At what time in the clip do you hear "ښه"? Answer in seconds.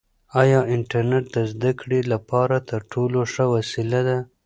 3.33-3.45